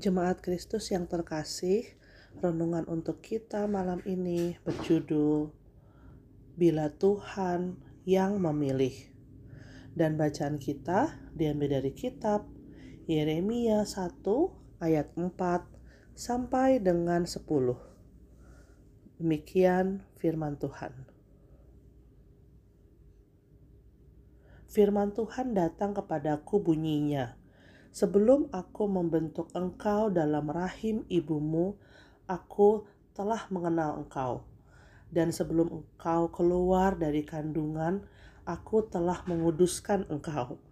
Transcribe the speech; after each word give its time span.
Jemaat 0.00 0.40
Kristus 0.40 0.96
yang 0.96 1.04
terkasih, 1.04 1.84
renungan 2.40 2.88
untuk 2.88 3.20
kita 3.20 3.68
malam 3.68 4.00
ini 4.08 4.56
berjudul 4.64 5.52
Bila 6.56 6.88
Tuhan 6.88 7.76
yang 8.08 8.40
Memilih. 8.40 8.96
Dan 9.92 10.16
bacaan 10.16 10.56
kita 10.56 11.20
diambil 11.36 11.76
dari 11.76 11.92
kitab 11.92 12.48
Yeremia 13.12 13.84
1 13.84 14.24
ayat 14.80 15.12
4 15.20 15.36
sampai 16.16 16.80
dengan 16.80 17.28
10. 17.28 17.44
Demikian 19.20 20.00
firman 20.16 20.56
Tuhan. 20.56 20.96
Firman 24.64 25.12
Tuhan 25.12 25.52
datang 25.52 25.92
kepadaku 25.92 26.56
bunyinya, 26.56 27.36
Sebelum 27.90 28.46
aku 28.54 28.86
membentuk 28.86 29.50
engkau 29.50 30.14
dalam 30.14 30.46
rahim 30.46 31.02
ibumu, 31.10 31.74
aku 32.30 32.86
telah 33.18 33.50
mengenal 33.50 33.98
engkau. 33.98 34.46
Dan 35.10 35.34
sebelum 35.34 35.82
engkau 35.82 36.30
keluar 36.30 36.94
dari 36.94 37.26
kandungan, 37.26 38.06
aku 38.46 38.86
telah 38.86 39.26
menguduskan 39.26 40.06
engkau. 40.06 40.62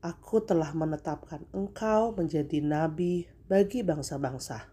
Aku 0.00 0.40
telah 0.40 0.72
menetapkan 0.72 1.44
engkau 1.52 2.16
menjadi 2.16 2.64
nabi 2.64 3.28
bagi 3.44 3.84
bangsa-bangsa. 3.84 4.72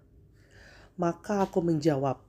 Maka 0.95 1.43
aku 1.43 1.59
menjawab, 1.59 2.23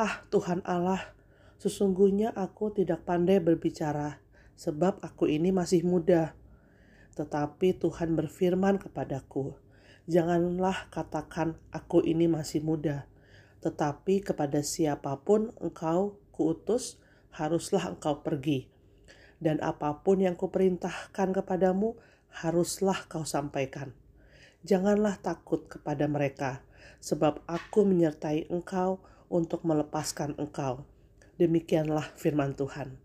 "Ah, 0.00 0.24
Tuhan 0.32 0.64
Allah, 0.64 1.12
sesungguhnya 1.60 2.32
aku 2.32 2.72
tidak 2.72 3.04
pandai 3.04 3.36
berbicara, 3.36 4.16
sebab 4.56 4.96
aku 5.04 5.28
ini 5.28 5.52
masih 5.52 5.84
muda." 5.84 6.32
Tetapi 7.12 7.76
Tuhan 7.76 8.16
berfirman 8.16 8.80
kepadaku, 8.80 9.52
Janganlah 10.10 10.90
katakan 10.90 11.54
aku 11.70 12.02
ini 12.02 12.26
masih 12.26 12.58
muda, 12.58 13.06
tetapi 13.62 14.18
kepada 14.26 14.58
siapa 14.66 15.14
pun 15.22 15.54
engkau 15.62 16.18
kuutus, 16.34 16.98
haruslah 17.30 17.94
engkau 17.94 18.18
pergi. 18.26 18.66
Dan 19.38 19.62
apa 19.62 20.02
pun 20.02 20.18
yang 20.18 20.34
kuperintahkan 20.34 21.30
kepadamu, 21.38 21.94
haruslah 22.34 23.06
kau 23.06 23.22
sampaikan. 23.22 23.94
Janganlah 24.66 25.22
takut 25.22 25.70
kepada 25.70 26.10
mereka, 26.10 26.66
sebab 26.98 27.42
aku 27.46 27.86
menyertai 27.86 28.50
engkau 28.50 29.02
untuk 29.30 29.62
melepaskan 29.62 30.34
engkau. 30.38 30.82
Demikianlah 31.38 32.10
firman 32.18 32.58
Tuhan. 32.58 32.98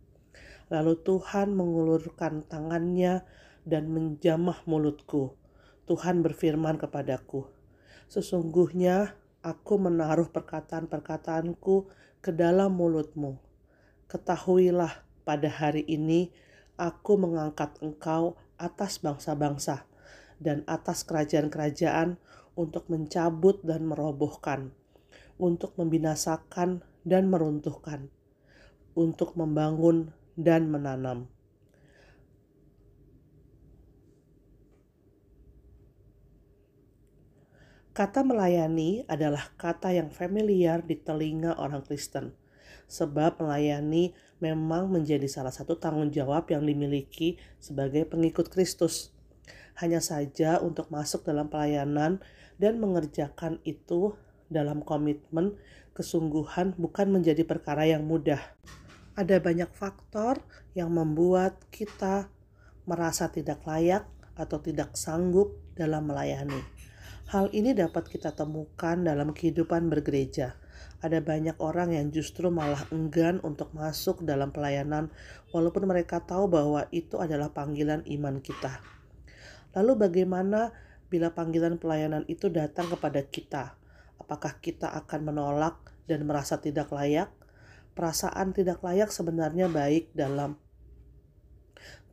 Lalu 0.73 0.99
Tuhan 1.01 1.53
mengulurkan 1.53 2.45
tangannya 2.45 3.23
dan 3.67 3.91
menjamah 3.91 4.63
mulutku. 4.63 5.35
Tuhan 5.83 6.23
berfirman 6.23 6.79
kepadaku, 6.79 7.51
Sesungguhnya 8.07 9.19
aku 9.43 9.75
menaruh 9.75 10.31
perkataan-perkataanku 10.31 11.91
ke 12.23 12.31
dalam 12.31 12.79
mulutmu. 12.79 13.35
Ketahuilah 14.07 15.03
pada 15.27 15.51
hari 15.51 15.83
ini 15.83 16.31
aku 16.79 17.19
mengangkat 17.19 17.75
engkau 17.83 18.39
atas 18.55 19.03
bangsa-bangsa 19.03 19.83
dan 20.39 20.63
atas 20.63 21.03
kerajaan-kerajaan 21.03 22.15
untuk 22.55 22.87
mencabut 22.87 23.59
dan 23.67 23.83
merobohkan, 23.83 24.71
untuk 25.35 25.75
membinasakan 25.75 26.81
dan 27.03 27.27
meruntuhkan, 27.27 28.07
untuk 28.95 29.35
membangun 29.35 30.15
dan 30.39 30.71
menanam. 30.71 31.29
Kata 37.97 38.21
melayani 38.21 39.01
adalah 39.09 39.57
kata 39.57 39.89
yang 39.89 40.13
familiar 40.13 40.85
di 40.85 41.01
telinga 41.01 41.57
orang 41.57 41.81
Kristen, 41.81 42.29
sebab 42.85 43.41
melayani 43.41 44.13
memang 44.37 44.85
menjadi 44.85 45.25
salah 45.25 45.49
satu 45.49 45.81
tanggung 45.81 46.13
jawab 46.13 46.45
yang 46.53 46.61
dimiliki 46.61 47.41
sebagai 47.57 48.05
pengikut 48.05 48.53
Kristus. 48.53 49.17
Hanya 49.81 49.97
saja 49.97 50.61
untuk 50.61 50.93
masuk 50.93 51.25
dalam 51.25 51.49
pelayanan 51.49 52.21
dan 52.61 52.77
mengerjakan 52.77 53.57
itu 53.65 54.13
dalam 54.45 54.85
komitmen 54.85 55.57
kesungguhan 55.97 56.77
bukan 56.77 57.09
menjadi 57.09 57.49
perkara 57.49 57.89
yang 57.89 58.05
mudah. 58.05 58.53
Ada 59.17 59.41
banyak 59.41 59.73
faktor 59.73 60.45
yang 60.77 60.93
membuat 60.93 61.65
kita 61.73 62.29
merasa 62.85 63.33
tidak 63.33 63.65
layak 63.65 64.05
atau 64.37 64.61
tidak 64.61 64.93
sanggup 64.93 65.57
dalam 65.73 66.05
melayani 66.05 66.61
Hal 67.27 67.51
ini 67.51 67.75
dapat 67.75 68.07
kita 68.07 68.31
temukan 68.31 68.95
dalam 69.03 69.35
kehidupan 69.35 69.91
bergereja. 69.91 70.55
Ada 71.03 71.19
banyak 71.19 71.59
orang 71.59 71.91
yang 71.91 72.07
justru 72.07 72.47
malah 72.47 72.87
enggan 72.87 73.43
untuk 73.43 73.75
masuk 73.75 74.23
dalam 74.23 74.55
pelayanan, 74.55 75.11
walaupun 75.51 75.83
mereka 75.91 76.23
tahu 76.23 76.47
bahwa 76.47 76.87
itu 76.95 77.19
adalah 77.19 77.51
panggilan 77.51 78.07
iman 78.07 78.39
kita. 78.39 78.79
Lalu, 79.75 80.07
bagaimana 80.07 80.71
bila 81.11 81.35
panggilan 81.35 81.75
pelayanan 81.75 82.23
itu 82.31 82.47
datang 82.47 82.87
kepada 82.87 83.19
kita? 83.27 83.75
Apakah 84.23 84.63
kita 84.63 84.95
akan 84.95 85.27
menolak 85.27 85.83
dan 86.07 86.23
merasa 86.23 86.63
tidak 86.63 86.95
layak? 86.95 87.27
Perasaan 87.91 88.55
tidak 88.55 88.79
layak 88.79 89.11
sebenarnya 89.11 89.67
baik 89.67 90.15
dalam 90.15 90.55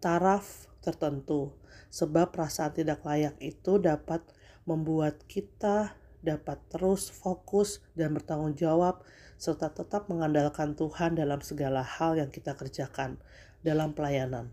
taraf 0.02 0.66
tertentu, 0.82 1.54
sebab 1.86 2.34
perasaan 2.34 2.74
tidak 2.74 3.06
layak 3.06 3.38
itu 3.38 3.78
dapat 3.78 4.26
membuat 4.64 5.20
kita 5.28 5.96
dapat 6.24 6.56
terus 6.72 7.12
fokus 7.12 7.84
dan 7.92 8.16
bertanggung 8.16 8.56
jawab 8.56 9.04
serta 9.36 9.68
tetap 9.68 10.08
mengandalkan 10.08 10.72
Tuhan 10.72 11.20
dalam 11.20 11.44
segala 11.44 11.84
hal 11.84 12.16
yang 12.16 12.32
kita 12.32 12.56
kerjakan 12.56 13.20
dalam 13.60 13.92
pelayanan. 13.92 14.48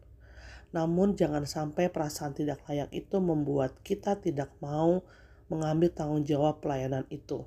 Namun 0.76 1.16
jangan 1.16 1.48
sampai 1.48 1.88
perasaan 1.92 2.36
tidak 2.36 2.64
layak 2.68 2.92
itu 2.92 3.20
membuat 3.24 3.80
kita 3.84 4.20
tidak 4.20 4.52
mau 4.60 5.04
mengambil 5.52 5.92
tanggung 5.92 6.24
jawab 6.24 6.64
pelayanan 6.64 7.08
itu. 7.12 7.44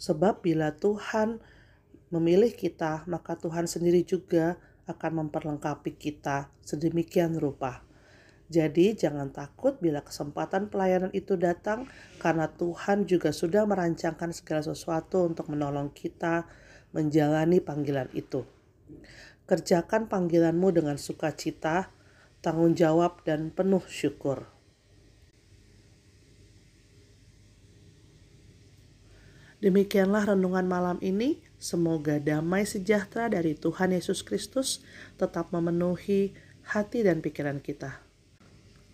Sebab 0.00 0.40
bila 0.40 0.72
Tuhan 0.72 1.40
memilih 2.08 2.52
kita, 2.56 3.04
maka 3.04 3.36
Tuhan 3.36 3.68
sendiri 3.68 4.04
juga 4.04 4.56
akan 4.88 5.28
memperlengkapi 5.28 5.96
kita 6.00 6.48
sedemikian 6.64 7.36
rupa 7.36 7.84
jadi 8.50 8.98
jangan 8.98 9.30
takut 9.30 9.78
bila 9.78 10.02
kesempatan 10.02 10.74
pelayanan 10.74 11.14
itu 11.14 11.38
datang 11.38 11.86
karena 12.18 12.50
Tuhan 12.50 13.06
juga 13.06 13.30
sudah 13.30 13.62
merancangkan 13.62 14.34
segala 14.34 14.66
sesuatu 14.66 15.22
untuk 15.22 15.54
menolong 15.54 15.94
kita 15.94 16.50
menjalani 16.90 17.62
panggilan 17.62 18.10
itu. 18.10 18.42
Kerjakan 19.46 20.10
panggilanmu 20.10 20.66
dengan 20.74 20.98
sukacita, 20.98 21.94
tanggung 22.42 22.74
jawab 22.74 23.22
dan 23.22 23.54
penuh 23.54 23.86
syukur. 23.86 24.50
Demikianlah 29.62 30.34
renungan 30.34 30.66
malam 30.66 30.98
ini. 31.06 31.38
Semoga 31.60 32.18
damai 32.18 32.66
sejahtera 32.66 33.30
dari 33.30 33.54
Tuhan 33.54 33.94
Yesus 33.94 34.26
Kristus 34.26 34.82
tetap 35.20 35.54
memenuhi 35.54 36.34
hati 36.66 37.06
dan 37.06 37.22
pikiran 37.22 37.62
kita. 37.62 38.09